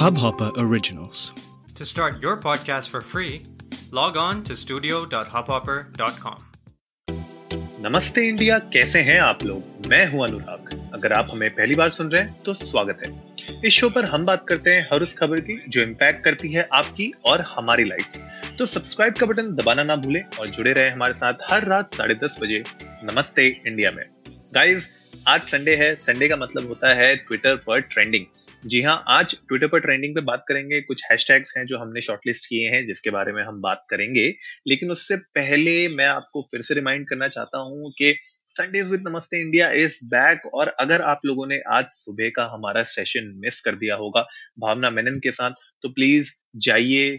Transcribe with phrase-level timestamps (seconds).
[0.00, 1.22] Hubhopper Originals.
[1.78, 3.42] To start your podcast for free,
[3.92, 6.38] log on to studio.hubhopper.com.
[7.86, 9.86] नमस्ते India कैसे हैं आप लोग?
[9.86, 13.12] मैं हूँ अनुराग। अगर आप हमें पहली बार सुन रहे हैं तो स्वागत है।
[13.64, 16.68] इस शो पर हम बात करते हैं हर उस खबर की जो इम्पैक्ट करती है
[16.72, 18.06] आपकी और हमारी लाइफ
[18.58, 22.14] तो सब्सक्राइब का बटन दबाना ना भूलें और जुड़े रहे हमारे साथ हर रात साढ़े
[22.14, 22.64] दस बजे।
[23.12, 24.04] नमस्ते इंडिया में।
[24.54, 24.88] गाइज़
[25.28, 28.24] आज संडे है। संडे का मतलब होता है ट्विटर पर ट्रेंडिंग
[28.62, 32.46] जी हाँ आज ट्विटर पर ट्रेंडिंग पे बात करेंगे। कुछ हैशटैग्स हैं जो हमने शॉर्टलिस्ट
[32.48, 34.26] किए हैं, जिसके बारे में हम बात करेंगे।
[34.66, 38.14] लेकिन उससे पहले मैं आपको फिर से रिमाइंड करना चाहता हूँ कि
[38.52, 42.82] Sundays with Namaste India is back और अगर आप लोगों ने आज सुबह का हमारा
[42.88, 44.26] सेशन मिस कर दिया होगा
[44.60, 45.52] भावना मेनन के साथ
[45.82, 47.18] तो प्लीज़ जाइए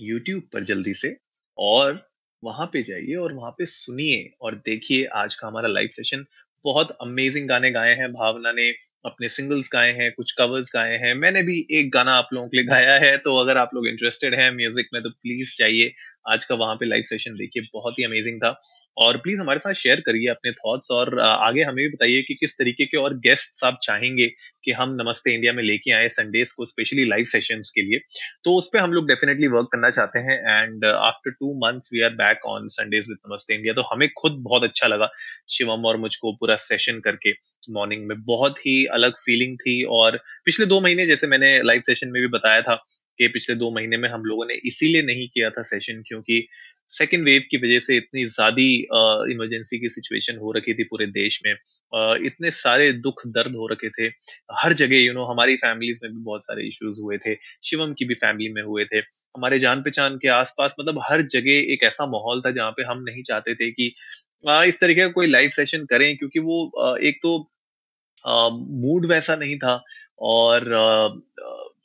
[0.00, 1.16] यूट्यूब पर जल्दी से
[1.58, 2.00] और
[2.42, 6.24] वहाँ पे जाइए और वहाँ पे सुनिए और देखिए आज का हमारा लाइव सेशन
[6.64, 8.70] बहुत अमेजिंग गाने गाए हैं भावना ने।
[9.04, 12.56] अपने सिंगल्स गाए हैं, कुछ कवर्स गाए हैं। मैंने भी एक गाना आप लोगों के
[12.56, 15.92] लिए गाया है तो अगर आप लोग इंटरेस्टेड हैं म्यूज़िक में तो प्लीज़ चाहिए
[16.32, 18.60] आज का वहाँ पे लाइव सेशन देखिए, बहुत ही अमेजिंग था।
[18.96, 22.56] और प्लीज़ हमारे साथ शेयर करिए अपने थॉट्स और आगे हमें भी बताइए कि किस
[22.58, 24.26] तरीके के और गेस्ट आप चाहेंगे
[24.64, 27.98] कि हम नमस्ते इंडिया में लेके आए संडेज को स्पेशली लाइव सेशंस के लिए।
[28.44, 32.02] तो उस पर हम लोग डेफिनेटली वर्क करना चाहते हैं and after two months we
[32.02, 33.74] are back on Sundays with Namaste India.
[33.74, 35.08] तो हमें खुद बहुत अच्छा लगा
[35.50, 37.32] शिवम और मुझको पूरा सेशन करके
[37.70, 42.08] मॉर्निंग में। बहुत ही अलग फीलिंग थी और पिछले दो महीने जैसे मैंने लाइव सेशन
[42.08, 42.84] में भी बताया था
[43.18, 46.48] कि पिछले दो महीने में हम लोगों ने इसीलिए नहीं किया था सेशन क्योंकि
[46.88, 51.40] सेकेंड वेव की वजह से इतनी ज़्यादा इमरजेंसी की सिचुएशन हो रखी थी पूरे देश
[51.46, 54.12] में। uh, इतने सारे दुख दर्द हो रखे थे।
[54.52, 58.04] हर जगह यू नो हमारी फैमिलीज़ में भी बहुत सारे इश्यूज़ हुए थे। शिवम की
[58.04, 58.98] भी फैमिली में हुए थे।
[59.36, 63.02] हमारे जान पहचान के आसपास मतलब हर जगह एक ऐसा माहौल था जहाँ पे हम
[63.02, 63.94] नहीं चाहते थे कि
[64.48, 67.51] uh, इस तरीके का कोई लाइव सेशन करें क्योंकि वो uh, एक तो
[68.26, 69.82] मूड वैसा नहीं था
[70.22, 71.22] और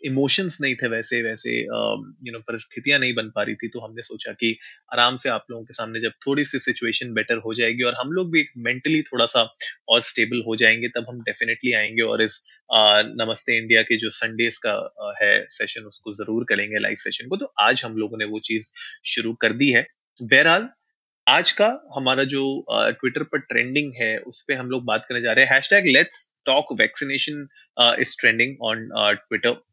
[0.06, 4.02] इमोशंस नहीं थे वैसे वैसे यू नो परिस्थितियाँ नहीं बन पा रही थी। तो हमने
[4.02, 4.52] सोचा कि
[4.94, 8.12] आराम से आप लोगों के सामने जब थोड़ी सी सिचुएशन बेटर हो जाएगी और हम
[8.12, 9.42] लोग भी मेंटली थोड़ा सा
[9.90, 14.10] और स्टेबल हो जाएँगे तब हम डेफिनेटली आएँगे और इस आ, नमस्ते इंडिया के जो
[14.12, 18.18] संडेज का आ, है सेशन उसको ज़रूर करेंगे लाइव सेशन को। तो आज हम लोगों
[18.18, 18.72] ने वो चीज़
[19.08, 19.86] शुरू कर दी है।
[20.20, 20.70] बहरहाल
[21.28, 21.66] आज का
[21.96, 25.54] हमारा जो ट्विटर पर ट्रेंडिंग है, उस पर हम लोग बात करने जा रहे हैं।
[25.54, 27.48] Hashtag let's talk vaccination
[28.02, 29.64] is trending on Twitter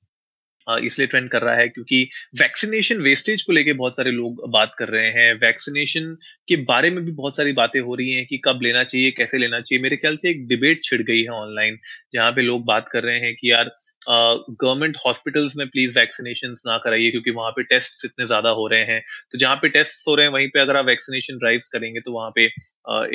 [0.66, 2.02] इसलिए ट्रेंड कर रहा है क्योंकि
[2.40, 6.14] वैक्सीनेशन वेस्टेज को लेके बहुत सारे लोग बात कर रहे हैं। वैक्सीनेशन
[6.48, 9.38] के बारे में भी बहुत सारी बातें हो रही हैं कि कब लेना चाहिए, कैसे
[9.38, 11.78] लेना चाहिए। मेरे ख्याल से एक डिबेट छिड़ गई है ऑनलाइन
[12.14, 13.70] जहाँ पे लोग बात कर रहे हैं कि यार
[14.08, 18.84] गवर्नमेंट हॉस्पिटल्स में प्लीज़ वैक्सीनेशन ना कराइए, क्योंकि वहाँ पे टेस्ट इतने ज़्यादा हो रहे
[18.84, 19.00] हैं।
[19.32, 22.12] तो जहाँ पे टेस्ट हो रहे हैं, वहीं पे अगर आप वैक्सीनेशन ड्राइव करेंगे तो
[22.12, 22.44] वहाँ पे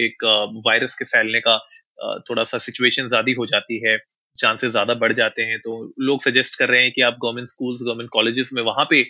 [0.05, 0.25] एक
[0.65, 1.57] वायरस के फैलने का
[2.29, 3.97] थोड़ा सा सिचुएशन ज़्यादा हो जाती है।
[4.39, 7.81] चांसेस ज़्यादा बढ़ जाते हैं तो लोग सजेस्ट कर रहे हैं कि आप गवर्नमेंट स्कूल्स
[7.83, 9.01] गवर्नमेंट कॉलेजेस में वहाँ पे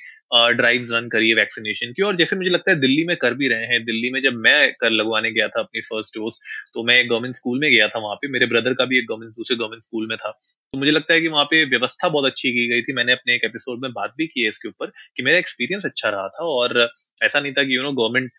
[0.53, 3.65] ड्राइव रन करिए वैक्सीनेशन की। और जैसे मुझे लगता है दिल्ली में कर भी रहे
[3.67, 6.39] हैं। दिल्ली में जब मैं कर लगवाने गया था अपनी फ़र्स्ट डोज
[6.73, 9.33] तो मैं गवर्नमेंट स्कूल में गया था वहाँ पे। मेरे ब्रदर का भी एक गवर्नमेंट
[9.33, 10.31] दूसरे गवर्नमेंट स्कूल में था।
[10.73, 13.35] तो मुझे लगता है कि वहाँ पे व्यवस्था बहुत अच्छी की गई थी। मैंने अपने
[13.35, 16.45] एक एपिसोड में बात भी की है इसके ऊपर कि मेरा एक्सपीरियंस अच्छा रहा था
[16.49, 16.87] और
[17.21, 18.31] ऐसा नहीं था कि यू नो गवर्नमेंट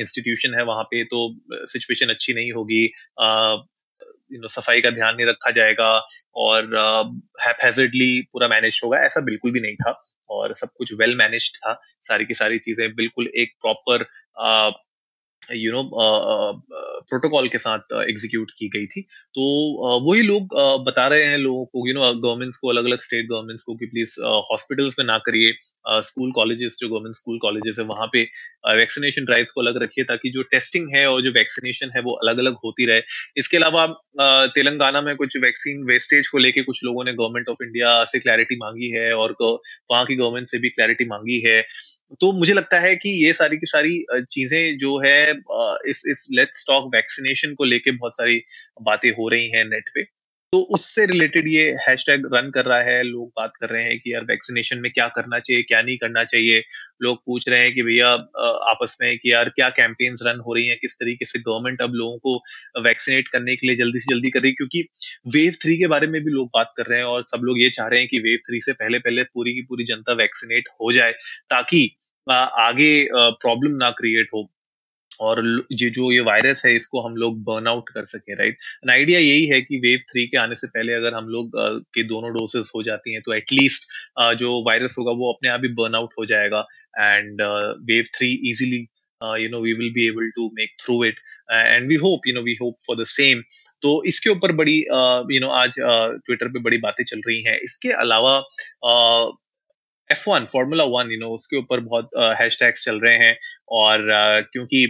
[0.00, 1.20] इंस्टीट्यूशन है वहाँ पे तो
[1.68, 2.84] सिचुएशन अच्छी नहीं होगी।
[4.32, 9.50] यू नो सफ़ाई का ध्यान नहीं रखा जाएगा और uh, पूरा मैनेज होगा ऐसा बिल्कुल
[9.50, 13.52] भी नहीं था और सब कुछ वेल मैनेज था। सारी की सारी चीज़ें बिल्कुल एक
[13.60, 14.06] प्रॉपर
[15.52, 15.82] यू नो
[17.08, 17.78] प्रोटोकॉल के साथ
[18.08, 19.00] एग्जीक्यूट uh, की गई थी।
[19.34, 19.42] तो
[19.86, 23.00] uh, वही लोग uh, बता रहे हैं लोगों को यू नो गवर्नमेंट्स को अलग अलग
[23.00, 25.52] स्टेट गवर्नमेंट्स को कि प्लीज़ हॉस्पिटल्स में ना करिए
[25.88, 28.22] स्कूल कॉलेजेस जो गवर्नमेंट स्कूल कॉलेजेस है वहाँ पे
[28.76, 32.38] वैक्सीनेशन ड्राइव्स को अलग रखिए ताकि जो टेस्टिंग है और जो वैक्सीनेशन है वो अलग
[32.38, 33.02] अलग होती रहे।
[33.36, 33.86] इसके अलावा
[34.46, 38.56] तेलंगाना में कुछ वैक्सीन वेस्टेज को लेके कुछ लोगों ने गवर्नमेंट ऑफ़ इंडिया से क्लैरिटी
[38.56, 41.64] मांगी है और वहाँ की गवर्नमेंट से भी क्लैरिटी मांगी है।
[42.12, 45.16] तो मुझे लगता है कि ये सारी की सारी चीज़ें जो है
[45.90, 48.42] इस इस लेट्स टॉक वैक्सीनेशन को लेके बहुत सारी
[48.82, 50.04] बातें हो रही हैं नेट पे।
[50.54, 54.12] तो उससे रिलेटेड ये हैशटैग रन कर रहा है, लोग बात कर रहे हैं कि
[54.12, 56.62] यार वैक्सीनेशन में क्या करना चाहिए, क्या नहीं करना चाहिए।
[57.02, 58.08] लोग पूछ रहे हैं कि भैया
[58.70, 61.94] आपस में कि यार क्या कैंपेन्स रन हो रही हैं, किस तरीके से गवर्नमेंट अब
[61.94, 64.86] लोगों को वैक्सीनेट करने के लिए जल्दी से जल्दी कर रही है, क्योंकि
[65.34, 67.70] वेव थ्री के बारे में भी लोग बात कर रहे हैं और सब लोग ये
[67.72, 70.92] चाह रहे हैं कि वेव थ्री से पहले पहले पूरी की पूरी जनता वैक्सीनेट हो
[70.92, 71.12] जाए,
[71.50, 71.88] ताकि
[72.26, 74.50] आगे प्रॉब्लम ना क्रिएट हो।
[75.20, 78.90] और ये जो ये वायरस है इसको हम लोग बर्न आउट कर सके राइट एन
[78.90, 81.50] आइडिया यही है कि वेव थ्री के आने से पहले अगर हम लोग
[81.94, 83.88] के दोनों डोसेस हो जाती हैं तो एटलीस्ट
[84.38, 86.66] जो वायरस होगा वो अपने आप ही बर्न आउट हो जाएगा
[86.98, 87.42] and
[87.90, 88.86] wave three easily
[89.20, 91.20] you know we will be able to make through it
[91.52, 93.42] and we hope you know we hope for the same
[93.82, 97.04] तो इसके ऊपर बड़ी you uh, know you know, आज Twitter uh, पे बड़ी बातें
[97.04, 98.38] चल रही हैं। इसके अलावा
[100.10, 102.10] F one formula one you know उसके ऊपर बहुत
[102.40, 103.36] हैश टैग्स चल रहे हैं
[103.68, 104.82] और uh, क्योंकि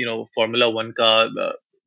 [0.00, 1.12] यू नो फॉर्मूला वन का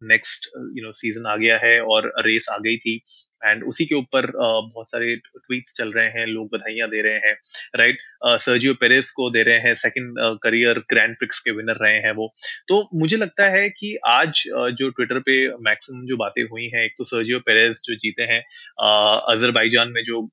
[0.03, 3.01] नेक्स्ट यू नो सीज़न आ गया है और रेस आ गई थी
[3.45, 7.35] एंड उसी के ऊपर बहुत सारे ट्वीट्स चल रहे हैं लोग बधाइयाँ दे रहे हैं
[7.75, 12.11] राइट सर्जियो पेरेस को दे रहे हैं सेकंड करियर ग्रैंड प्रिक्स के विनर रहे हैं
[12.11, 12.31] वो।
[12.67, 14.43] तो मुझे लगता है कि आज
[14.73, 15.35] जो ट्विटर पे
[15.69, 18.39] मैक्सिमम जो बातें हुई हैं एक तो सर्जियो पेरेस जो जीते हैं
[19.33, 20.29] अजरबैजान में जो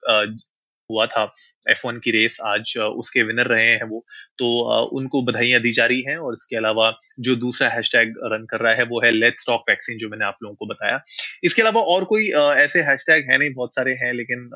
[0.91, 1.25] हुआ था
[1.71, 4.05] एफ़ वन की रेस आज उसके विनर रहे हैं वो।
[4.39, 4.49] तो
[4.97, 8.75] उनको बधाइयाँ दी जा रही हैं और इसके अलावा जो दूसरा हैशटैग रन कर रहा
[8.75, 11.01] है वो है लेट्स टॉक वैक्सीन जो मैंने आप लोगों को बताया।
[11.45, 14.49] इसके अलावा और कोई ऐसे हैशटैग है नहीं, बहुत सारे हैं, लेकिन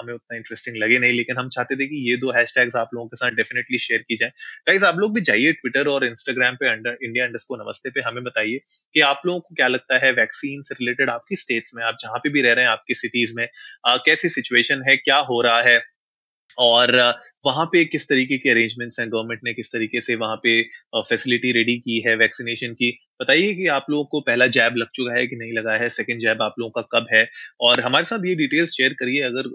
[0.00, 3.06] हमें उतना इंटरेस्टिंग लगे नहीं, लेकिन हम चाहते थे कि ये दो हैशटैग्स आप लोगों
[3.08, 4.30] के साथ डेफिनेटली शेयर की जाए।
[4.66, 8.22] गाइज़ आप लोग भी जाइए ट्विटर और इंस्टाग्राम पे अंडर इंडिया अंडर नमस्ते पे हमें
[8.24, 8.58] बताइए
[8.94, 12.18] कि आप लोगों को क्या लगता है वैक्सीन से रिलेटेड आपकी स्टेट्स में, आप जहाँ
[12.18, 13.46] पे भी रह रहे हैं, आपकी सिटीज़ में
[14.06, 15.78] कैसी सिचुएशन है, क्या हो रहा है
[16.60, 16.92] और
[17.46, 19.08] वहाँ पे किस तरीके के अरेंजमेंट्स हैं?
[19.10, 20.60] गवर्नमेंट ने किस तरीके से वहाँ पे
[21.10, 22.90] फैसिलिटी रेडी की है वैक्सीनेशन की?
[23.20, 25.88] बताइए कि आप लोगों को पहला जैब लग चुका है कि नहीं लगा है?
[25.90, 27.26] सेकेंड जैब आप लोगों का कब है?
[27.60, 29.48] और हमारे साथ ये डिटेल्स शेयर करिए अगर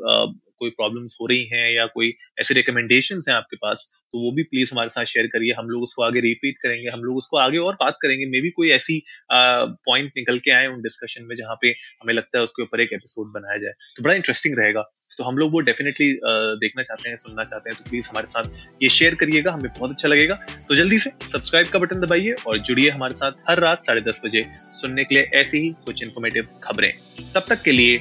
[0.60, 4.44] कोई प्रॉब्लम्स हो रही हैं या कोई ऐसे रिकमेंडेशन हैं आपके पास तो वो भी
[4.44, 7.57] प्लीज़ हमारे साथ शेयर करिए। हम लोग उसको आगे रिपीट करेंगे, हम लोग उसको आगे
[7.60, 11.56] और बात करेंगे। मे भी कोई ऐसी पॉइंट निकल के आए उन डिस्कशन में जहाँ
[11.62, 14.81] पे हमें लगता है उसके ऊपर एक एपिसोड बनाया जाए तो बड़ा इंटरेस्टिंग रहेगा।
[15.18, 16.12] तो हम लोग वो डेफिनेटली
[16.57, 19.92] देखना चाहते हैं, सुनना चाहते हैं तो प्लीज़ हमारे साथ ये शेयर करिएगा, हमें बहुत
[19.92, 20.36] अच्छा लगेगा।
[20.68, 24.22] तो जल्दी से सब्सक्राइब का बटन दबाइए और जुड़िए हमारे साथ हर रात साढ़े दस
[24.25, 24.46] बजे
[24.81, 26.92] सुनने के लिए ऐसी ही कुछ इन्फॉर्मेटिव खबरें।
[27.34, 28.00] तब तक के लिए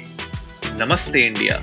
[0.80, 1.62] नमस्ते इंडिया।